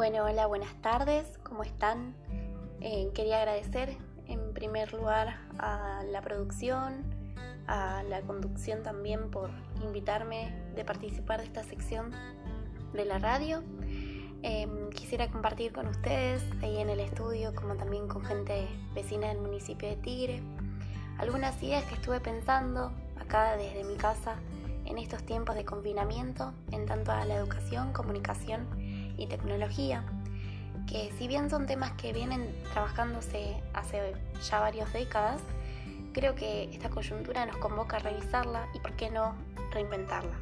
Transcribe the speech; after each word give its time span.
Bueno, 0.00 0.24
hola, 0.24 0.46
buenas 0.46 0.72
tardes, 0.80 1.26
¿cómo 1.42 1.62
están? 1.62 2.14
Eh, 2.80 3.10
quería 3.14 3.36
agradecer 3.36 3.98
en 4.28 4.54
primer 4.54 4.94
lugar 4.94 5.36
a 5.58 6.02
la 6.10 6.22
producción, 6.22 7.04
a 7.66 8.02
la 8.04 8.22
conducción 8.22 8.82
también 8.82 9.30
por 9.30 9.50
invitarme 9.82 10.54
de 10.74 10.86
participar 10.86 11.40
de 11.40 11.48
esta 11.48 11.64
sección 11.64 12.12
de 12.94 13.04
la 13.04 13.18
radio. 13.18 13.62
Em, 14.42 14.88
quisiera 14.88 15.30
compartir 15.30 15.70
con 15.74 15.86
ustedes 15.86 16.42
ahí 16.62 16.78
en 16.78 16.88
el 16.88 17.00
estudio, 17.00 17.54
como 17.54 17.74
también 17.74 18.08
con 18.08 18.24
gente 18.24 18.68
vecina 18.94 19.28
del 19.28 19.42
municipio 19.42 19.86
de 19.86 19.96
Tigre, 19.96 20.42
algunas 21.18 21.62
ideas 21.62 21.84
que 21.84 21.96
estuve 21.96 22.20
pensando 22.20 22.90
acá 23.20 23.54
desde 23.58 23.84
mi 23.84 23.96
casa 23.96 24.36
en 24.86 24.96
estos 24.96 25.22
tiempos 25.24 25.56
de 25.56 25.66
confinamiento 25.66 26.54
en 26.72 26.86
tanto 26.86 27.12
a 27.12 27.22
la 27.26 27.34
educación, 27.34 27.92
comunicación 27.92 28.66
y 29.20 29.26
tecnología, 29.26 30.02
que 30.88 31.12
si 31.16 31.28
bien 31.28 31.50
son 31.50 31.66
temas 31.66 31.92
que 31.92 32.12
vienen 32.12 32.52
trabajándose 32.72 33.62
hace 33.74 34.14
ya 34.48 34.60
varias 34.60 34.92
décadas, 34.92 35.40
creo 36.12 36.34
que 36.34 36.64
esta 36.72 36.90
coyuntura 36.90 37.46
nos 37.46 37.56
convoca 37.58 37.98
a 37.98 38.00
revisarla 38.00 38.66
y, 38.74 38.80
por 38.80 38.92
qué 38.96 39.10
no, 39.10 39.34
reinventarla. 39.72 40.36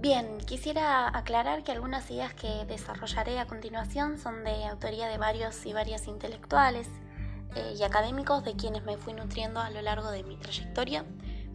Bien, 0.00 0.38
quisiera 0.46 1.08
aclarar 1.16 1.64
que 1.64 1.72
algunas 1.72 2.10
ideas 2.10 2.34
que 2.34 2.66
desarrollaré 2.66 3.40
a 3.40 3.46
continuación 3.46 4.18
son 4.18 4.44
de 4.44 4.66
autoría 4.66 5.08
de 5.08 5.18
varios 5.18 5.64
y 5.64 5.72
varias 5.72 6.06
intelectuales 6.08 6.88
eh, 7.56 7.74
y 7.78 7.82
académicos 7.82 8.44
de 8.44 8.54
quienes 8.54 8.84
me 8.84 8.96
fui 8.96 9.12
nutriendo 9.12 9.60
a 9.60 9.70
lo 9.70 9.82
largo 9.82 10.10
de 10.10 10.22
mi 10.22 10.36
trayectoria 10.36 11.04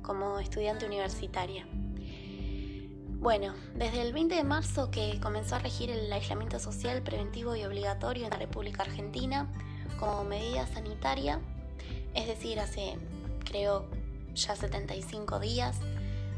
como 0.01 0.39
estudiante 0.39 0.85
universitaria. 0.85 1.67
Bueno, 3.19 3.53
desde 3.75 4.01
el 4.01 4.13
20 4.13 4.33
de 4.33 4.43
marzo 4.43 4.91
que 4.91 5.19
comenzó 5.19 5.55
a 5.55 5.59
regir 5.59 5.89
el 5.89 6.11
aislamiento 6.11 6.57
social 6.57 7.01
preventivo 7.01 7.55
y 7.55 7.65
obligatorio 7.65 8.23
en 8.23 8.29
la 8.29 8.37
República 8.37 8.83
Argentina 8.83 9.51
como 9.99 10.23
medida 10.23 10.65
sanitaria, 10.67 11.41
es 12.13 12.27
decir, 12.27 12.59
hace 12.59 12.97
creo 13.43 13.87
ya 14.33 14.55
75 14.55 15.39
días, 15.39 15.77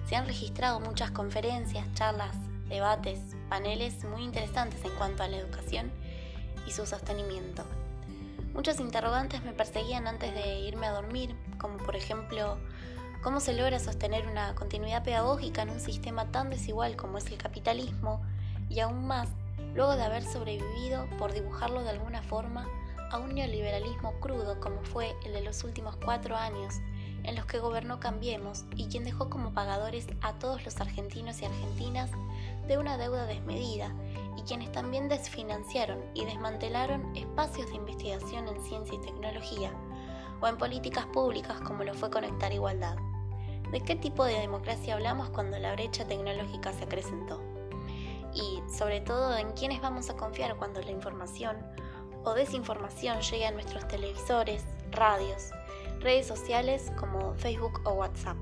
se 0.08 0.16
han 0.16 0.26
registrado 0.26 0.80
muchas 0.80 1.12
conferencias, 1.12 1.86
charlas, 1.94 2.36
debates, 2.68 3.20
paneles 3.48 4.04
muy 4.06 4.24
interesantes 4.24 4.84
en 4.84 4.92
cuanto 4.96 5.24
a 5.24 5.28
la 5.28 5.38
educación 5.38 5.92
y 6.66 6.72
su 6.72 6.86
sostenimiento. 6.86 7.64
Muchos 8.54 8.82
interrogantes 8.82 9.44
me 9.44 9.54
perseguían 9.54 10.08
antes 10.08 10.34
de 10.34 10.60
irme 10.60 10.86
a 10.86 10.92
dormir, 10.92 11.36
como 11.58 11.78
por 11.78 11.96
ejemplo, 11.96 12.58
¿cómo 13.24 13.40
se 13.40 13.54
logra 13.54 13.80
sostener 13.80 14.28
una 14.28 14.56
continuidad 14.56 15.04
pedagógica 15.04 15.62
en 15.62 15.70
un 15.70 15.80
sistema 15.80 16.32
tan 16.32 16.50
desigual 16.50 16.98
como 16.98 17.18
es 17.18 17.28
el 17.28 17.38
capitalismo? 17.38 18.22
Y 18.70 18.82
aún 18.82 19.08
más, 19.08 19.30
luego 19.74 19.96
de 19.96 20.04
haber 20.04 20.24
sobrevivido, 20.24 21.08
por 21.18 21.32
dibujarlo 21.32 21.82
de 21.82 21.92
alguna 21.92 22.24
forma, 22.24 22.68
a 23.10 23.20
un 23.20 23.34
neoliberalismo 23.36 24.20
crudo 24.20 24.60
como 24.60 24.82
fue 24.84 25.16
el 25.26 25.32
de 25.32 25.42
los 25.42 25.64
últimos 25.64 25.96
cuatro 25.96 26.36
años, 26.36 26.76
en 27.24 27.36
los 27.36 27.46
que 27.46 27.60
gobernó 27.60 28.02
Cambiemos 28.02 28.66
y 28.76 28.88
quien 28.88 29.06
dejó 29.06 29.30
como 29.30 29.54
pagadores 29.54 30.08
a 30.22 30.34
todos 30.34 30.66
los 30.66 30.80
argentinos 30.82 31.42
y 31.42 31.46
argentinas 31.46 32.10
de 32.68 32.78
una 32.78 32.98
deuda 32.98 33.26
desmedida 33.26 33.94
y 34.38 34.42
quienes 34.44 34.72
también 34.72 35.10
desfinanciaron 35.10 36.04
y 36.14 36.26
desmantelaron 36.26 37.16
espacios 37.16 37.68
de 37.70 37.76
investigación 37.76 38.48
en 38.48 38.62
ciencia 38.64 38.96
y 38.96 39.02
tecnología 39.02 39.72
o 40.42 40.48
en 40.48 40.58
políticas 40.58 41.06
públicas 41.08 41.60
como 41.62 41.84
lo 41.84 41.94
fue 41.94 42.10
Conectar 42.10 42.52
Igualdad. 42.52 42.98
¿De 43.72 43.80
qué 43.82 43.96
tipo 43.96 44.26
de 44.26 44.40
democracia 44.40 44.96
hablamos 44.96 45.30
cuando 45.30 45.58
la 45.58 45.74
brecha 45.74 46.06
tecnológica 46.06 46.74
se 46.74 46.84
acrecentó? 46.84 47.42
Y 48.34 48.62
sobre 48.70 49.02
todo 49.02 49.38
en 49.38 49.52
quiénes 49.52 49.82
vamos 49.82 50.10
a 50.10 50.16
confiar 50.16 50.56
cuando 50.58 50.82
la 50.82 50.92
información 50.92 51.58
o 52.24 52.34
desinformación 52.34 53.22
llegue 53.22 53.48
a 53.48 53.52
nuestros 53.52 53.88
televisores, 53.88 54.66
radios, 54.92 55.52
redes 56.00 56.28
sociales 56.28 56.92
como 57.00 57.34
Facebook 57.36 57.82
o 57.86 57.92
WhatsApp. 57.94 58.38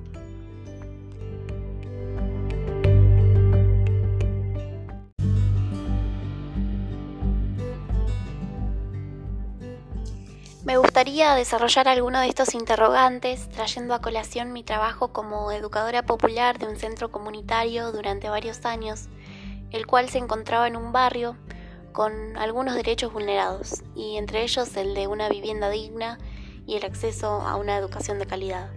Gustaría 11.00 11.34
desarrollar 11.34 11.88
alguno 11.88 12.20
de 12.20 12.28
estos 12.28 12.54
interrogantes 12.54 13.48
trayendo 13.48 13.94
a 13.94 14.02
colación 14.02 14.52
mi 14.52 14.66
trabajo 14.66 15.14
como 15.14 15.50
educadora 15.54 16.04
popular 16.04 16.60
de 16.60 16.68
un 16.68 16.76
centro 16.76 17.10
comunitario 17.10 17.94
durante 17.94 18.28
varios 18.28 18.66
años, 18.66 19.08
el 19.72 19.88
cual 19.88 20.10
se 20.10 20.18
encontraba 20.18 20.68
en 20.68 20.76
un 20.76 20.92
barrio 20.92 21.38
con 21.94 22.36
algunos 22.36 22.76
derechos 22.76 23.14
vulnerados, 23.14 23.82
y 23.96 24.18
entre 24.18 24.44
ellos 24.44 24.76
el 24.76 24.94
de 24.94 25.08
una 25.08 25.30
vivienda 25.30 25.70
digna 25.70 26.20
y 26.68 26.76
el 26.76 26.84
acceso 26.84 27.44
a 27.44 27.56
una 27.56 27.78
educación 27.78 28.20
de 28.20 28.28
calidad. 28.28 28.70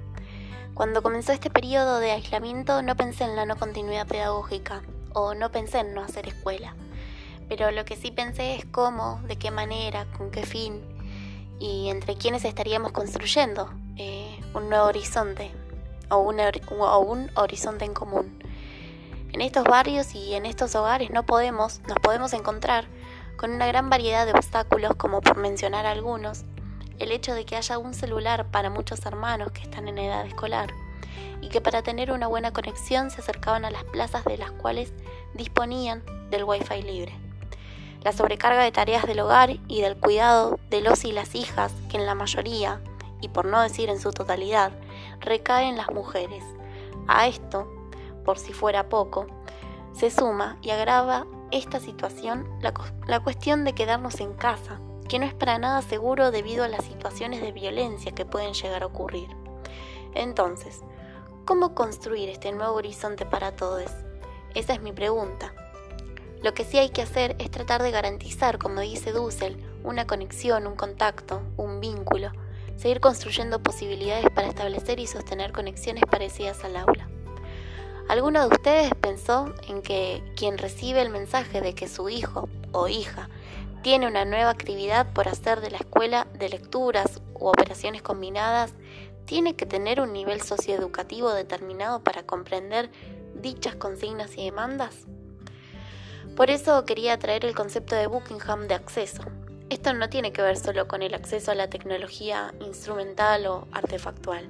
Cuando 0.74 1.02
comenzó 1.02 1.32
este 1.32 1.50
periodo 1.50 1.98
de 1.98 2.12
aislamiento 2.12 2.82
no 2.82 2.94
pensé 2.94 3.24
en 3.24 3.34
la 3.34 3.46
no 3.46 3.56
continuidad 3.56 4.06
pedagógica 4.06 4.82
o 5.12 5.34
no 5.34 5.50
pensé 5.50 5.80
en 5.80 5.92
no 5.92 6.02
hacer 6.02 6.28
escuela, 6.28 6.76
pero 7.48 7.72
lo 7.72 7.84
que 7.84 7.96
sí 7.96 8.12
pensé 8.12 8.54
es 8.54 8.64
cómo, 8.64 9.20
de 9.26 9.34
qué 9.34 9.50
manera, 9.50 10.06
con 10.16 10.30
qué 10.30 10.46
fin 10.46 10.91
y 11.58 11.88
entre 11.88 12.16
quiénes 12.16 12.44
estaríamos 12.44 12.92
construyendo 12.92 13.70
eh, 13.96 14.38
un 14.54 14.68
nuevo 14.68 14.86
horizonte 14.86 15.50
o 16.10 16.18
un, 16.18 16.40
o 16.40 16.98
un 17.00 17.30
horizonte 17.36 17.84
en 17.84 17.94
común. 17.94 18.38
En 19.32 19.40
estos 19.40 19.64
barrios 19.64 20.14
y 20.14 20.34
en 20.34 20.44
estos 20.44 20.74
hogares 20.74 21.10
no 21.10 21.24
podemos, 21.24 21.80
nos 21.88 21.98
podemos 21.98 22.32
encontrar 22.34 22.86
con 23.36 23.52
una 23.52 23.66
gran 23.66 23.88
variedad 23.88 24.26
de 24.26 24.32
obstáculos 24.32 24.94
como 24.96 25.20
por 25.20 25.38
mencionar 25.38 25.86
algunos, 25.86 26.44
el 26.98 27.12
hecho 27.12 27.34
de 27.34 27.44
que 27.44 27.56
haya 27.56 27.78
un 27.78 27.94
celular 27.94 28.50
para 28.50 28.70
muchos 28.70 29.04
hermanos 29.06 29.52
que 29.52 29.62
están 29.62 29.88
en 29.88 29.98
edad 29.98 30.26
escolar 30.26 30.72
y 31.40 31.48
que 31.48 31.60
para 31.60 31.82
tener 31.82 32.12
una 32.12 32.28
buena 32.28 32.52
conexión 32.52 33.10
se 33.10 33.20
acercaban 33.20 33.64
a 33.64 33.70
las 33.70 33.84
plazas 33.84 34.24
de 34.24 34.38
las 34.38 34.52
cuales 34.52 34.92
disponían 35.34 36.02
del 36.30 36.44
wifi 36.44 36.82
libre. 36.82 37.21
La 38.04 38.12
sobrecarga 38.12 38.64
de 38.64 38.72
tareas 38.72 39.06
del 39.06 39.20
hogar 39.20 39.50
y 39.68 39.80
del 39.80 39.96
cuidado 39.96 40.58
de 40.70 40.80
los 40.80 41.04
y 41.04 41.12
las 41.12 41.36
hijas, 41.36 41.72
que 41.88 41.96
en 41.96 42.06
la 42.06 42.16
mayoría, 42.16 42.80
y 43.20 43.28
por 43.28 43.44
no 43.44 43.60
decir 43.60 43.88
en 43.88 44.00
su 44.00 44.10
totalidad, 44.10 44.72
recaen 45.20 45.68
en 45.68 45.76
las 45.76 45.90
mujeres. 45.92 46.42
A 47.06 47.28
esto, 47.28 47.68
por 48.24 48.38
si 48.38 48.52
fuera 48.52 48.88
poco, 48.88 49.26
se 49.92 50.10
suma 50.10 50.58
y 50.62 50.70
agrava 50.70 51.26
esta 51.52 51.78
situación 51.78 52.48
la, 52.60 52.74
la 53.06 53.20
cuestión 53.20 53.64
de 53.64 53.74
quedarnos 53.74 54.20
en 54.20 54.34
casa, 54.34 54.80
que 55.08 55.20
no 55.20 55.26
es 55.26 55.34
para 55.34 55.58
nada 55.58 55.80
seguro 55.82 56.32
debido 56.32 56.64
a 56.64 56.68
las 56.68 56.84
situaciones 56.84 57.40
de 57.40 57.52
violencia 57.52 58.12
que 58.12 58.24
pueden 58.24 58.54
llegar 58.54 58.82
a 58.82 58.86
ocurrir. 58.86 59.28
Entonces, 60.14 60.80
¿cómo 61.44 61.74
construir 61.74 62.30
este 62.30 62.50
nuevo 62.50 62.74
horizonte 62.74 63.26
para 63.26 63.54
todos? 63.54 63.90
Esa 64.54 64.72
es 64.72 64.82
mi 64.82 64.92
pregunta. 64.92 65.52
Lo 66.42 66.54
que 66.54 66.64
sí 66.64 66.76
hay 66.76 66.90
que 66.90 67.02
hacer 67.02 67.36
es 67.38 67.52
tratar 67.52 67.84
de 67.84 67.92
garantizar, 67.92 68.58
como 68.58 68.80
dice 68.80 69.12
Dussel, 69.12 69.56
una 69.84 70.08
conexión, 70.08 70.66
un 70.66 70.74
contacto, 70.74 71.40
un 71.56 71.78
vínculo, 71.78 72.32
seguir 72.76 72.98
construyendo 72.98 73.62
posibilidades 73.62 74.26
para 74.34 74.48
establecer 74.48 74.98
y 74.98 75.06
sostener 75.06 75.52
conexiones 75.52 76.02
parecidas 76.10 76.64
al 76.64 76.76
aula. 76.76 77.08
¿Alguno 78.08 78.40
de 78.40 78.48
ustedes 78.48 78.92
pensó 79.00 79.54
en 79.68 79.82
que 79.82 80.20
quien 80.34 80.58
recibe 80.58 81.00
el 81.00 81.10
mensaje 81.10 81.60
de 81.60 81.76
que 81.76 81.86
su 81.86 82.08
hijo 82.08 82.48
o 82.72 82.88
hija 82.88 83.28
tiene 83.82 84.08
una 84.08 84.24
nueva 84.24 84.50
actividad 84.50 85.12
por 85.12 85.28
hacer 85.28 85.60
de 85.60 85.70
la 85.70 85.78
escuela 85.78 86.26
de 86.34 86.48
lecturas 86.48 87.22
u 87.34 87.46
operaciones 87.46 88.02
combinadas, 88.02 88.74
tiene 89.26 89.54
que 89.54 89.64
tener 89.64 90.00
un 90.00 90.12
nivel 90.12 90.42
socioeducativo 90.42 91.32
determinado 91.32 92.02
para 92.02 92.24
comprender 92.24 92.90
dichas 93.34 93.76
consignas 93.76 94.36
y 94.36 94.44
demandas? 94.44 95.06
Por 96.36 96.50
eso 96.50 96.86
quería 96.86 97.18
traer 97.18 97.44
el 97.44 97.54
concepto 97.54 97.94
de 97.94 98.06
Buckingham 98.06 98.66
de 98.66 98.74
acceso. 98.74 99.22
Esto 99.68 99.92
no 99.92 100.08
tiene 100.08 100.32
que 100.32 100.40
ver 100.40 100.56
solo 100.56 100.88
con 100.88 101.02
el 101.02 101.12
acceso 101.12 101.50
a 101.50 101.54
la 101.54 101.68
tecnología 101.68 102.54
instrumental 102.60 103.46
o 103.46 103.68
artefactual, 103.70 104.48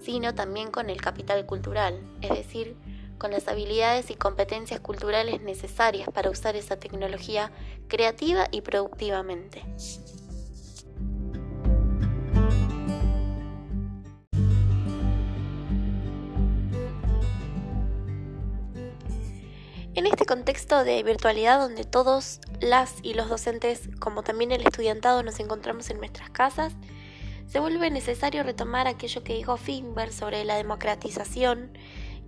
sino 0.00 0.34
también 0.34 0.72
con 0.72 0.90
el 0.90 1.00
capital 1.00 1.46
cultural, 1.46 2.00
es 2.22 2.30
decir, 2.30 2.76
con 3.18 3.30
las 3.30 3.46
habilidades 3.46 4.10
y 4.10 4.16
competencias 4.16 4.80
culturales 4.80 5.40
necesarias 5.42 6.08
para 6.12 6.28
usar 6.28 6.56
esa 6.56 6.76
tecnología 6.76 7.52
creativa 7.86 8.48
y 8.50 8.62
productivamente. 8.62 9.62
Este 20.22 20.34
contexto 20.34 20.84
de 20.84 21.02
virtualidad 21.02 21.58
donde 21.58 21.82
todos 21.82 22.38
las 22.60 22.94
y 23.02 23.14
los 23.14 23.28
docentes, 23.28 23.88
como 23.98 24.22
también 24.22 24.52
el 24.52 24.62
estudiantado, 24.62 25.24
nos 25.24 25.40
encontramos 25.40 25.90
en 25.90 25.98
nuestras 25.98 26.30
casas, 26.30 26.74
se 27.48 27.58
vuelve 27.58 27.90
necesario 27.90 28.44
retomar 28.44 28.86
aquello 28.86 29.24
que 29.24 29.34
dijo 29.34 29.56
Finber 29.56 30.12
sobre 30.12 30.44
la 30.44 30.54
democratización, 30.54 31.76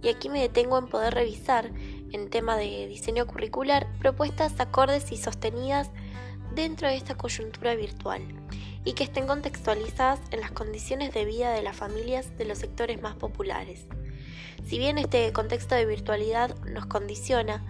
y 0.03 0.09
aquí 0.09 0.29
me 0.29 0.41
detengo 0.41 0.77
en 0.77 0.89
poder 0.89 1.15
revisar, 1.15 1.71
en 2.11 2.31
tema 2.31 2.57
de 2.57 2.89
diseño 2.89 3.29
curricular, 3.29 3.87
propuestas 4.01 4.59
acordes 4.59 5.13
y 5.13 5.17
sostenidas 5.17 5.91
dentro 6.53 6.89
de 6.89 6.97
esta 6.97 7.15
coyuntura 7.15 7.77
virtual 7.77 8.23
y 8.85 8.95
que 8.95 9.05
estén 9.05 9.29
contextualizadas 9.29 10.19
en 10.33 10.41
las 10.41 10.51
condiciones 10.51 11.15
de 11.15 11.25
vida 11.27 11.53
de 11.53 11.63
las 11.63 11.77
familias 11.77 12.37
de 12.37 12.45
los 12.45 12.59
sectores 12.59 13.01
más 13.01 13.15
populares. 13.15 13.87
Si 14.67 14.79
bien 14.79 14.99
este 14.99 15.33
contexto 15.33 15.77
de 15.77 15.87
virtualidad 15.87 16.57
nos 16.65 16.87
condiciona, 16.87 17.63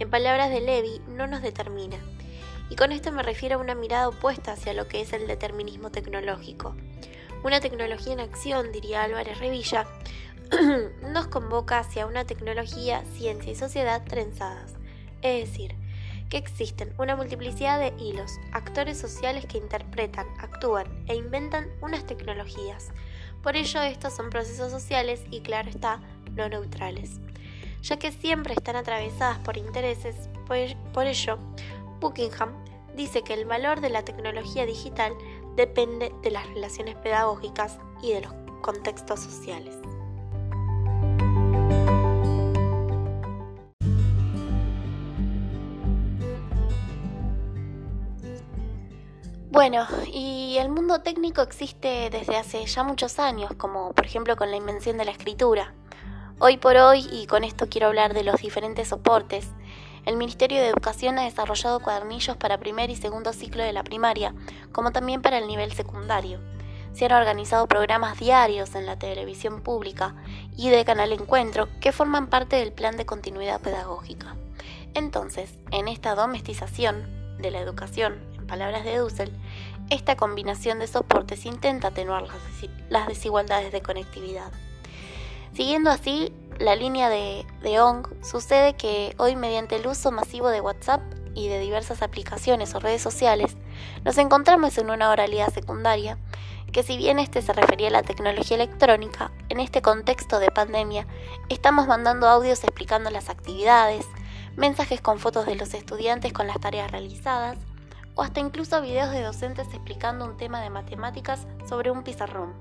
en 0.00 0.10
palabras 0.10 0.50
de 0.50 0.62
Levi, 0.62 1.00
no 1.08 1.26
nos 1.26 1.42
determina. 1.42 1.98
Y 2.70 2.76
con 2.76 2.90
esto 2.90 3.12
me 3.12 3.22
refiero 3.22 3.56
a 3.56 3.60
una 3.60 3.74
mirada 3.74 4.08
opuesta 4.08 4.52
hacia 4.52 4.72
lo 4.72 4.88
que 4.88 5.02
es 5.02 5.12
el 5.12 5.26
determinismo 5.26 5.90
tecnológico. 5.90 6.74
Una 7.44 7.60
tecnología 7.60 8.14
en 8.14 8.20
acción, 8.20 8.72
diría 8.72 9.02
Álvarez 9.02 9.38
Revilla, 9.38 9.86
nos 11.12 11.26
convoca 11.26 11.78
hacia 11.78 12.06
una 12.06 12.24
tecnología, 12.24 13.04
ciencia 13.14 13.52
y 13.52 13.56
sociedad 13.56 14.02
trenzadas. 14.04 14.74
Es 15.20 15.50
decir, 15.50 15.74
que 16.30 16.38
existen 16.38 16.94
una 16.96 17.14
multiplicidad 17.14 17.78
de 17.78 17.92
hilos, 18.02 18.38
actores 18.52 18.98
sociales 18.98 19.44
que 19.44 19.58
interpretan, 19.58 20.26
actúan 20.38 20.86
e 21.08 21.14
inventan 21.14 21.68
unas 21.82 22.06
tecnologías. 22.06 22.90
Por 23.42 23.56
ello, 23.56 23.82
estos 23.82 24.14
son 24.14 24.30
procesos 24.30 24.70
sociales 24.70 25.24
y, 25.30 25.40
claro 25.40 25.68
está, 25.68 26.00
no 26.32 26.48
neutrales, 26.48 27.20
ya 27.82 27.98
que 27.98 28.12
siempre 28.12 28.54
están 28.54 28.76
atravesadas 28.76 29.38
por 29.38 29.56
intereses. 29.56 30.28
Por 30.92 31.06
ello, 31.06 31.38
Buckingham 32.00 32.52
dice 32.96 33.22
que 33.22 33.34
el 33.34 33.44
valor 33.44 33.80
de 33.80 33.90
la 33.90 34.04
tecnología 34.04 34.66
digital 34.66 35.12
depende 35.56 36.12
de 36.22 36.30
las 36.30 36.46
relaciones 36.48 36.96
pedagógicas 36.96 37.78
y 38.02 38.12
de 38.12 38.22
los 38.22 38.32
contextos 38.62 39.20
sociales. 39.20 39.76
Bueno, 49.52 49.86
y 50.10 50.56
el 50.58 50.70
mundo 50.70 51.02
técnico 51.02 51.42
existe 51.42 52.08
desde 52.08 52.36
hace 52.36 52.64
ya 52.64 52.82
muchos 52.82 53.18
años, 53.18 53.52
como 53.58 53.92
por 53.92 54.06
ejemplo 54.06 54.36
con 54.36 54.50
la 54.50 54.56
invención 54.56 54.96
de 54.96 55.04
la 55.04 55.10
escritura. 55.10 55.74
Hoy 56.42 56.56
por 56.56 56.78
hoy, 56.78 57.06
y 57.12 57.26
con 57.26 57.44
esto 57.44 57.66
quiero 57.68 57.88
hablar 57.88 58.14
de 58.14 58.24
los 58.24 58.40
diferentes 58.40 58.88
soportes, 58.88 59.50
el 60.06 60.16
Ministerio 60.16 60.58
de 60.58 60.68
Educación 60.68 61.18
ha 61.18 61.24
desarrollado 61.24 61.80
cuadernillos 61.80 62.38
para 62.38 62.56
primer 62.56 62.88
y 62.88 62.96
segundo 62.96 63.34
ciclo 63.34 63.62
de 63.62 63.74
la 63.74 63.84
primaria, 63.84 64.34
como 64.72 64.90
también 64.90 65.20
para 65.20 65.36
el 65.36 65.46
nivel 65.46 65.70
secundario. 65.74 66.40
Se 66.94 67.04
han 67.04 67.12
organizado 67.12 67.66
programas 67.66 68.18
diarios 68.18 68.74
en 68.74 68.86
la 68.86 68.98
televisión 68.98 69.60
pública 69.60 70.14
y 70.56 70.70
de 70.70 70.82
Canal 70.86 71.12
Encuentro 71.12 71.68
que 71.78 71.92
forman 71.92 72.28
parte 72.28 72.56
del 72.56 72.72
plan 72.72 72.96
de 72.96 73.04
continuidad 73.04 73.60
pedagógica. 73.60 74.34
Entonces, 74.94 75.58
en 75.72 75.88
esta 75.88 76.14
domestización 76.14 77.36
de 77.36 77.50
la 77.50 77.60
educación 77.60 78.18
palabras 78.48 78.86
de 78.86 78.96
Dussel, 78.96 79.30
esta 79.90 80.16
combinación 80.16 80.78
de 80.78 80.86
soportes 80.86 81.44
intenta 81.44 81.88
atenuar 81.88 82.24
las 82.88 83.08
desigualdades 83.08 83.72
de 83.72 83.82
conectividad. 83.82 84.50
Siguiendo 85.52 85.90
así 85.90 86.32
la 86.58 86.76
línea 86.76 87.08
de, 87.08 87.46
de 87.62 87.80
ONG, 87.80 88.24
sucede 88.24 88.74
que 88.74 89.14
hoy 89.18 89.36
mediante 89.36 89.76
el 89.76 89.86
uso 89.86 90.12
masivo 90.12 90.48
de 90.48 90.60
WhatsApp 90.60 91.02
y 91.34 91.48
de 91.48 91.58
diversas 91.58 92.02
aplicaciones 92.02 92.74
o 92.74 92.80
redes 92.80 93.02
sociales, 93.02 93.56
nos 94.04 94.18
encontramos 94.18 94.76
en 94.78 94.90
una 94.90 95.10
oralidad 95.10 95.52
secundaria, 95.52 96.18
que 96.72 96.82
si 96.82 96.96
bien 96.96 97.18
este 97.18 97.42
se 97.42 97.52
refería 97.52 97.88
a 97.88 97.92
la 97.92 98.02
tecnología 98.02 98.56
electrónica, 98.56 99.32
en 99.48 99.60
este 99.60 99.82
contexto 99.82 100.38
de 100.38 100.50
pandemia 100.50 101.06
estamos 101.48 101.86
mandando 101.86 102.28
audios 102.28 102.62
explicando 102.62 103.10
las 103.10 103.28
actividades, 103.28 104.06
mensajes 104.56 105.00
con 105.00 105.18
fotos 105.18 105.46
de 105.46 105.56
los 105.56 105.74
estudiantes 105.74 106.32
con 106.32 106.46
las 106.46 106.60
tareas 106.60 106.90
realizadas, 106.90 107.58
o 108.14 108.22
hasta 108.22 108.40
incluso 108.40 108.82
videos 108.82 109.10
de 109.10 109.22
docentes 109.22 109.66
explicando 109.72 110.24
un 110.24 110.36
tema 110.36 110.60
de 110.60 110.70
matemáticas 110.70 111.46
sobre 111.68 111.90
un 111.90 112.02
pizarrón. 112.02 112.54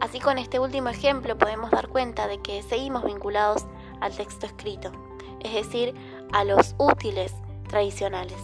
Así 0.00 0.20
con 0.20 0.38
este 0.38 0.58
último 0.58 0.88
ejemplo 0.88 1.38
podemos 1.38 1.70
dar 1.70 1.88
cuenta 1.88 2.26
de 2.26 2.38
que 2.38 2.62
seguimos 2.62 3.04
vinculados 3.04 3.66
al 4.00 4.14
texto 4.14 4.46
escrito, 4.46 4.92
es 5.40 5.52
decir, 5.54 5.94
a 6.32 6.44
los 6.44 6.74
útiles 6.78 7.32
tradicionales. 7.68 8.36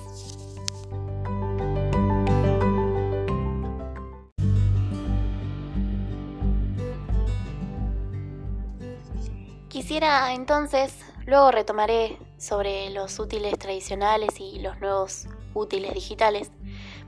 Quisiera 9.68 10.32
entonces, 10.34 10.94
luego 11.26 11.50
retomaré 11.50 12.18
sobre 12.38 12.90
los 12.90 13.18
útiles 13.18 13.58
tradicionales 13.58 14.38
y 14.38 14.58
los 14.58 14.78
nuevos 14.80 15.26
útiles 15.54 15.94
digitales, 15.94 16.50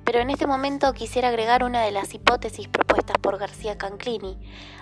pero 0.05 0.21
en 0.21 0.31
este 0.31 0.47
momento 0.47 0.93
quisiera 0.93 1.29
agregar 1.29 1.65
una 1.65 1.83
de 1.83 1.91
las 1.91 2.13
hipótesis 2.15 2.69
propuestas 2.69 3.17
por 3.19 3.39
García 3.39 3.79
Canclini, 3.79 4.39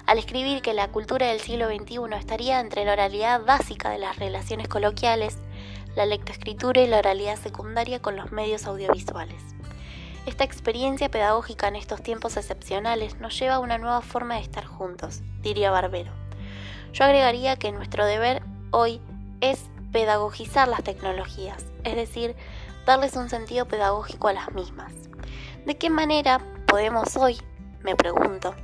al 0.07 0.19
escribir 0.19 0.63
que 0.63 0.75
la 0.75 0.89
cultura 0.89 1.29
del 1.29 1.41
siglo 1.41 1.69
XXI 1.69 2.17
estaría 2.19 2.61
entre 2.61 2.85
la 2.85 2.93
oralidad 2.93 3.45
básica 3.45 3.91
de 3.91 3.99
las 3.99 4.19
relaciones 4.19 4.69
coloquiales, 4.69 5.39
la 5.95 6.07
lectoescritura 6.07 6.81
y 6.81 6.87
la 6.89 6.99
oralidad 6.99 7.37
secundaria 7.37 8.01
con 8.01 8.17
los 8.17 8.33
medios 8.33 8.67
audiovisuales. 8.67 9.43
Esta 10.27 10.45
experiencia 10.45 11.11
pedagógica 11.11 11.69
en 11.69 11.77
estos 11.77 12.03
tiempos 12.03 12.37
excepcionales 12.37 13.19
nos 13.19 13.39
lleva 13.39 13.57
a 13.57 13.61
una 13.61 13.79
nueva 13.79 14.01
forma 14.03 14.37
de 14.37 14.43
estar 14.43 14.65
juntos, 14.65 15.21
diría 15.41 15.71
Barbero. 15.71 16.13
Yo 16.93 17.05
agregaría 17.05 17.57
que 17.57 17.73
nuestro 17.73 18.07
deber 18.07 18.43
hoy 18.71 19.01
es 19.41 19.71
pedagogizar 19.93 20.69
las 20.69 20.83
tecnologías, 20.83 21.65
es 21.85 21.97
decir, 21.97 22.37
darles 22.87 23.17
un 23.17 23.29
sentido 23.29 23.67
pedagógico 23.67 24.29
a 24.29 24.33
las 24.33 24.53
mismas. 24.53 24.93
¿De 25.67 25.77
qué 25.77 25.91
manera 25.91 26.41
podemos 26.67 27.17
hoy, 27.17 27.41
me 27.83 27.95
pregunto, 27.95 28.57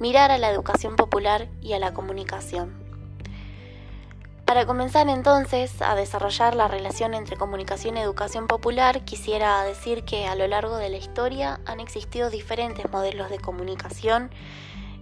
mirar 0.00 0.32
a 0.32 0.38
la 0.38 0.50
educación 0.50 0.96
popular 0.96 1.46
y 1.60 1.74
a 1.74 1.78
la 1.78 1.94
comunicación? 1.94 2.76
Para 4.44 4.66
comenzar 4.66 5.08
entonces 5.08 5.80
a 5.80 5.94
desarrollar 5.94 6.56
la 6.56 6.66
relación 6.66 7.14
entre 7.14 7.36
comunicación 7.36 7.96
y 7.96 8.00
educación 8.00 8.48
popular, 8.48 9.04
quisiera 9.04 9.62
decir 9.62 10.04
que 10.04 10.26
a 10.26 10.34
lo 10.34 10.48
largo 10.48 10.76
de 10.76 10.88
la 10.88 10.96
historia 10.96 11.60
han 11.66 11.78
existido 11.78 12.30
diferentes 12.30 12.90
modelos 12.90 13.30
de 13.30 13.38
comunicación 13.38 14.32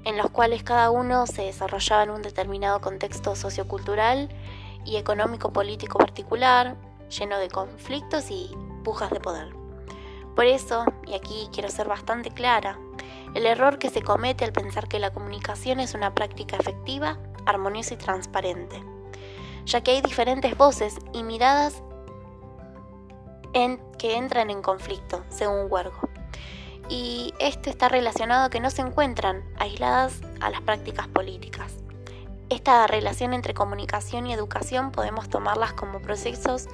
en 0.04 0.18
los 0.18 0.30
cuales 0.30 0.64
cada 0.64 0.90
uno 0.90 1.26
se 1.26 1.44
desarrollaba 1.44 2.02
en 2.02 2.10
un 2.10 2.20
determinado 2.20 2.82
contexto 2.82 3.36
sociocultural 3.36 4.28
y 4.84 4.96
económico 4.96 5.50
político 5.50 5.96
particular, 5.96 6.76
lleno 7.08 7.38
de 7.38 7.48
conflictos 7.48 8.30
y 8.30 8.50
pujas 8.84 9.10
de 9.10 9.20
poder. 9.20 9.65
Por 10.36 10.44
eso, 10.44 10.84
y 11.06 11.14
aquí 11.14 11.48
quiero 11.50 11.70
ser 11.70 11.88
bastante 11.88 12.30
clara, 12.30 12.78
el 13.34 13.46
error 13.46 13.78
que 13.78 13.88
se 13.88 14.02
comete 14.02 14.44
al 14.44 14.52
pensar 14.52 14.86
que 14.86 14.98
la 14.98 15.10
comunicación 15.10 15.80
es 15.80 15.94
una 15.94 16.14
práctica 16.14 16.56
efectiva, 16.56 17.18
armoniosa 17.46 17.94
y 17.94 17.96
transparente, 17.96 18.84
ya 19.64 19.80
que 19.80 19.92
hay 19.92 20.02
diferentes 20.02 20.56
voces 20.56 20.96
y 21.14 21.22
miradas 21.22 21.82
que 23.98 24.16
entran 24.16 24.50
en 24.50 24.60
conflicto, 24.60 25.24
según 25.30 25.66
Huergo. 25.70 25.98
Y 26.90 27.32
esto 27.38 27.70
está 27.70 27.88
relacionado 27.88 28.44
a 28.44 28.50
que 28.50 28.60
no 28.60 28.68
se 28.68 28.82
encuentran 28.82 29.42
aisladas 29.58 30.20
a 30.40 30.50
las 30.50 30.60
prácticas 30.60 31.08
políticas. 31.08 31.72
Esta 32.50 32.86
relación 32.86 33.32
entre 33.32 33.54
comunicación 33.54 34.26
y 34.26 34.34
educación 34.34 34.92
podemos 34.92 35.30
tomarlas 35.30 35.72
como 35.72 36.00
procesos 36.00 36.68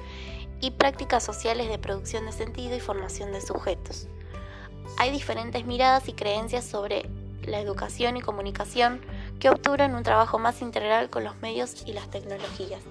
y 0.63 0.71
prácticas 0.71 1.25
sociales 1.25 1.67
de 1.67 1.77
producción 1.77 2.25
de 2.25 2.31
sentido 2.31 2.73
y 2.73 2.79
formación 2.79 3.33
de 3.33 3.41
sujetos. 3.41 4.07
Hay 4.97 5.11
diferentes 5.11 5.65
miradas 5.65 6.07
y 6.07 6.13
creencias 6.13 6.63
sobre 6.63 7.09
la 7.43 7.59
educación 7.59 8.15
y 8.15 8.21
comunicación 8.21 9.01
que 9.41 9.49
obturan 9.49 9.93
un 9.93 10.03
trabajo 10.03 10.39
más 10.39 10.61
integral 10.61 11.09
con 11.09 11.25
los 11.25 11.35
medios 11.41 11.83
y 11.85 11.91
las 11.91 12.09
tecnologías. 12.09 12.81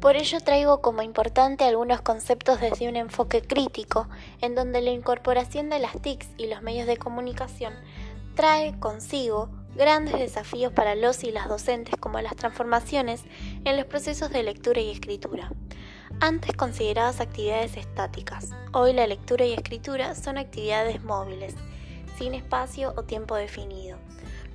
Por 0.00 0.16
ello 0.16 0.40
traigo 0.40 0.80
como 0.80 1.02
importante 1.02 1.64
algunos 1.64 2.00
conceptos 2.00 2.58
desde 2.58 2.88
un 2.88 2.96
enfoque 2.96 3.42
crítico, 3.42 4.08
en 4.40 4.54
donde 4.54 4.80
la 4.80 4.90
incorporación 4.90 5.68
de 5.68 5.78
las 5.78 6.00
TICs 6.00 6.28
y 6.38 6.46
los 6.46 6.62
medios 6.62 6.86
de 6.86 6.96
comunicación 6.96 7.74
trae 8.34 8.78
consigo 8.78 9.50
grandes 9.74 10.18
desafíos 10.18 10.72
para 10.72 10.94
los 10.94 11.24
y 11.24 11.32
las 11.32 11.48
docentes 11.48 11.96
como 11.98 12.20
las 12.20 12.36
transformaciones 12.36 13.22
en 13.64 13.76
los 13.76 13.86
procesos 13.86 14.30
de 14.30 14.42
lectura 14.42 14.80
y 14.80 14.90
escritura. 14.90 15.50
Antes 16.20 16.54
consideradas 16.54 17.20
actividades 17.20 17.76
estáticas, 17.76 18.50
hoy 18.72 18.92
la 18.92 19.06
lectura 19.06 19.44
y 19.44 19.54
escritura 19.54 20.14
son 20.14 20.38
actividades 20.38 21.02
móviles, 21.02 21.54
sin 22.18 22.34
espacio 22.34 22.92
o 22.96 23.02
tiempo 23.04 23.34
definido. 23.34 23.98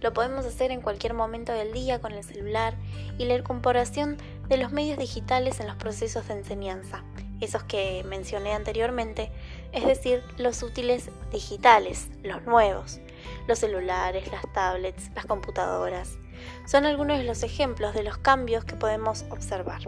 Lo 0.02 0.14
podemos 0.14 0.46
hacer 0.46 0.72
en 0.72 0.82
cualquier 0.82 1.16
momento 1.16 1.52
del 1.52 1.74
día 1.74 2.00
con 2.00 2.12
el 2.12 2.24
celular 2.24 2.76
y 3.18 3.26
la 3.26 3.36
incorporación 3.36 4.18
de 4.48 4.58
los 4.58 4.72
medios 4.72 5.00
digitales 5.00 5.60
en 5.60 5.68
los 5.68 5.76
procesos 5.76 6.28
de 6.28 6.36
enseñanza, 6.36 7.04
esos 7.42 7.64
que 7.64 8.04
mencioné 8.08 8.54
anteriormente, 8.54 9.32
es 9.72 9.86
decir, 9.86 10.24
los 10.38 10.62
útiles 10.62 11.10
digitales, 11.32 12.10
los 12.24 12.44
nuevos, 12.44 13.00
los 13.48 13.60
celulares, 13.60 14.32
las 14.32 14.52
tablets, 14.54 15.10
las 15.16 15.26
computadoras. 15.26 16.18
Son 16.66 16.86
algunos 16.86 17.18
de 17.18 17.24
los 17.24 17.44
ejemplos 17.44 17.94
de 17.94 18.04
los 18.04 18.18
cambios 18.18 18.64
que 18.66 18.76
podemos 18.76 19.26
observar. 19.30 19.82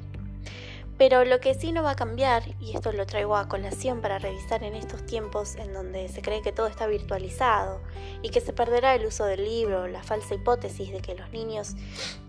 Pero 0.99 1.23
lo 1.23 1.39
que 1.39 1.53
sí 1.53 1.71
no 1.71 1.81
va 1.81 1.91
a 1.91 1.95
cambiar, 1.95 2.43
y 2.59 2.75
esto 2.75 2.91
lo 2.91 3.05
traigo 3.05 3.37
a 3.37 3.47
colación 3.47 4.01
para 4.01 4.19
revisar 4.19 4.63
en 4.65 4.75
estos 4.75 5.05
tiempos 5.05 5.55
en 5.55 5.73
donde 5.73 6.09
se 6.09 6.21
cree 6.21 6.41
que 6.41 6.51
todo 6.51 6.67
está 6.67 6.87
virtualizado 6.87 7.79
y 8.21 8.31
que 8.31 8.41
se 8.41 8.51
perderá 8.51 8.95
el 8.95 9.05
uso 9.05 9.23
del 9.23 9.45
libro, 9.45 9.87
la 9.87 10.03
falsa 10.03 10.35
hipótesis 10.35 10.91
de 10.91 10.99
que 10.99 11.15
los 11.15 11.31
niños 11.31 11.75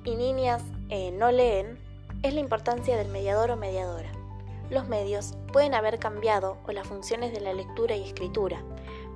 y 0.05 0.15
niñas 0.15 0.63
eh, 0.89 1.11
no 1.11 1.33
leen, 1.33 1.81
es 2.23 2.33
la 2.33 2.39
importancia 2.39 2.97
del 2.97 3.09
mediador 3.09 3.51
o 3.51 3.57
mediadora. 3.57 4.13
Los 4.71 4.87
medios 4.87 5.35
pueden 5.53 5.75
haber 5.75 5.99
cambiado 5.99 6.59
o 6.65 6.71
las 6.71 6.87
funciones 6.87 7.33
de 7.33 7.41
la 7.41 7.53
lectura 7.53 7.97
y 7.97 8.05
escritura, 8.05 8.63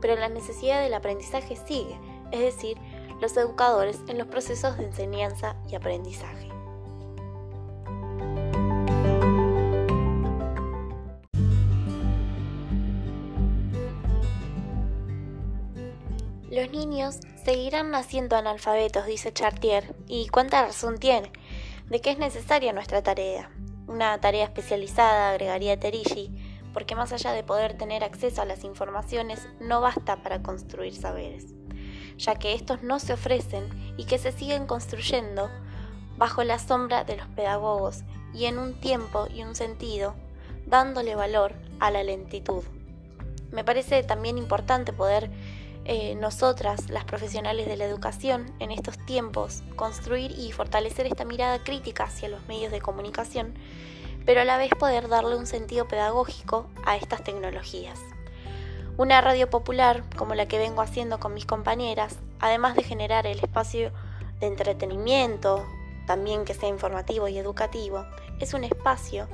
pero 0.04 0.20
la 0.20 0.28
necesidad 0.28 0.82
del 0.82 0.92
aprendizaje 0.92 1.56
sigue, 1.56 1.98
es 2.30 2.40
decir, 2.40 2.76
los 3.22 3.34
educadores 3.38 4.02
en 4.06 4.18
los 4.18 4.26
procesos 4.26 4.76
de 4.76 4.84
enseñanza 4.84 5.56
y 5.66 5.76
aprendizaje. 5.76 6.50
Los 16.50 16.70
niños 16.70 17.20
seguirán 17.42 17.90
naciendo 17.90 18.36
analfabetos, 18.36 19.06
dice 19.06 19.32
Chartier, 19.32 19.96
y 20.06 20.28
cuánta 20.28 20.66
razón 20.66 20.98
tiene, 20.98 21.32
de 21.88 22.02
que 22.02 22.10
es 22.10 22.18
necesaria 22.18 22.74
nuestra 22.74 23.02
tarea. 23.02 23.50
Una 23.86 24.20
tarea 24.20 24.44
especializada, 24.44 25.30
agregaría 25.30 25.80
Terigi, 25.80 26.30
porque 26.74 26.96
más 26.96 27.12
allá 27.12 27.32
de 27.32 27.44
poder 27.44 27.78
tener 27.78 28.04
acceso 28.04 28.42
a 28.42 28.44
las 28.44 28.64
informaciones, 28.64 29.48
no 29.60 29.80
basta 29.80 30.16
para 30.22 30.42
construir 30.42 30.94
saberes, 30.94 31.54
ya 32.18 32.34
que 32.34 32.52
estos 32.52 32.82
no 32.82 32.98
se 32.98 33.14
ofrecen 33.14 33.94
y 33.96 34.04
que 34.04 34.18
se 34.18 34.32
siguen 34.32 34.66
construyendo 34.66 35.48
bajo 36.18 36.44
la 36.44 36.58
sombra 36.58 37.04
de 37.04 37.16
los 37.16 37.28
pedagogos 37.28 38.02
y 38.34 38.44
en 38.44 38.58
un 38.58 38.74
tiempo 38.74 39.28
y 39.32 39.42
un 39.42 39.54
sentido, 39.54 40.14
dándole 40.66 41.14
valor 41.14 41.54
a 41.80 41.90
la 41.90 42.02
lentitud. 42.02 42.64
Me 43.52 43.64
parece 43.64 44.02
también 44.02 44.36
importante 44.36 44.92
poder 44.92 45.30
eh, 45.84 46.14
nosotras, 46.14 46.88
las 46.88 47.04
profesionales 47.04 47.66
de 47.66 47.76
la 47.76 47.84
educación, 47.84 48.52
en 48.58 48.70
estos 48.70 48.98
tiempos, 49.04 49.62
construir 49.76 50.32
y 50.32 50.50
fortalecer 50.50 51.06
esta 51.06 51.24
mirada 51.24 51.62
crítica 51.62 52.04
hacia 52.04 52.28
los 52.28 52.46
medios 52.48 52.72
de 52.72 52.80
comunicación, 52.80 53.54
pero 54.24 54.40
a 54.40 54.44
la 54.44 54.58
vez 54.58 54.70
poder 54.78 55.08
darle 55.08 55.36
un 55.36 55.46
sentido 55.46 55.86
pedagógico 55.86 56.66
a 56.84 56.96
estas 56.96 57.24
tecnologías. 57.24 58.00
Una 58.96 59.20
radio 59.20 59.50
popular, 59.50 60.04
como 60.16 60.34
la 60.34 60.46
que 60.46 60.58
vengo 60.58 60.80
haciendo 60.80 61.18
con 61.18 61.34
mis 61.34 61.46
compañeras, 61.46 62.16
además 62.38 62.76
de 62.76 62.84
generar 62.84 63.26
el 63.26 63.38
espacio 63.38 63.92
de 64.40 64.46
entretenimiento, 64.46 65.66
también 66.06 66.44
que 66.44 66.54
sea 66.54 66.68
informativo 66.68 67.28
y 67.28 67.38
educativo, 67.38 68.04
es 68.40 68.54
un 68.54 68.64
espacio 68.64 69.28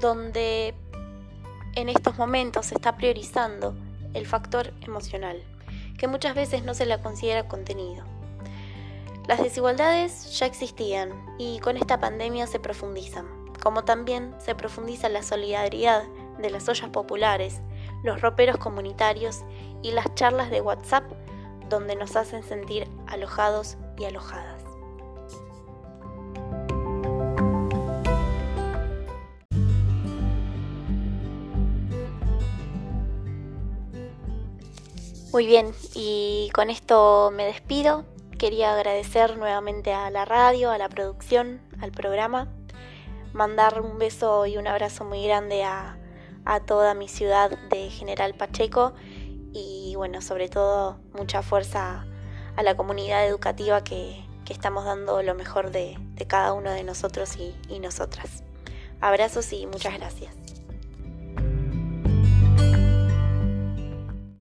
donde 0.00 0.74
en 1.74 1.88
estos 1.88 2.16
momentos 2.18 2.66
se 2.66 2.74
está 2.76 2.96
priorizando 2.96 3.74
el 4.14 4.26
factor 4.26 4.72
emocional 4.80 5.42
que 5.98 6.06
muchas 6.06 6.34
veces 6.34 6.64
no 6.64 6.72
se 6.72 6.86
la 6.86 7.02
considera 7.02 7.48
contenido. 7.48 8.04
Las 9.26 9.42
desigualdades 9.42 10.38
ya 10.38 10.46
existían 10.46 11.12
y 11.38 11.58
con 11.58 11.76
esta 11.76 12.00
pandemia 12.00 12.46
se 12.46 12.60
profundizan, 12.60 13.26
como 13.62 13.84
también 13.84 14.34
se 14.38 14.54
profundiza 14.54 15.08
la 15.08 15.22
solidaridad 15.22 16.04
de 16.38 16.50
las 16.50 16.68
ollas 16.68 16.90
populares, 16.90 17.60
los 18.02 18.20
roperos 18.20 18.56
comunitarios 18.58 19.44
y 19.82 19.92
las 19.92 20.14
charlas 20.14 20.50
de 20.50 20.60
WhatsApp 20.60 21.04
donde 21.68 21.96
nos 21.96 22.16
hacen 22.16 22.42
sentir 22.42 22.88
alojados 23.06 23.76
y 23.98 24.04
alojadas. 24.04 24.62
Muy 35.32 35.46
bien, 35.46 35.72
y 35.94 36.50
con 36.54 36.70
esto 36.70 37.30
me 37.32 37.44
despido. 37.44 38.04
Quería 38.38 38.72
agradecer 38.72 39.36
nuevamente 39.36 39.92
a 39.92 40.10
la 40.10 40.24
radio, 40.24 40.70
a 40.70 40.78
la 40.78 40.88
producción, 40.88 41.60
al 41.80 41.92
programa, 41.92 42.48
mandar 43.32 43.80
un 43.80 43.98
beso 43.98 44.46
y 44.46 44.56
un 44.56 44.66
abrazo 44.66 45.04
muy 45.04 45.24
grande 45.24 45.64
a, 45.64 45.94
toda 46.66 46.94
mi 46.94 47.08
ciudad 47.08 47.50
de 47.68 47.90
General 47.90 48.34
Pacheco 48.34 48.94
y 49.52 49.92
bueno, 49.96 50.22
sobre 50.22 50.48
todo 50.48 50.98
mucha 51.12 51.42
fuerza 51.42 52.06
a 52.56 52.62
la 52.62 52.74
comunidad 52.74 53.26
educativa 53.26 53.84
que, 53.84 54.24
estamos 54.48 54.86
dando 54.86 55.22
lo 55.22 55.34
mejor 55.34 55.70
de, 55.70 55.98
cada 56.26 56.54
uno 56.54 56.70
de 56.70 56.82
nosotros 56.82 57.36
y 57.36 57.78
nosotras. 57.80 58.42
Abrazos 59.00 59.52
y 59.52 59.66
muchas 59.66 59.92
gracias. 59.98 60.57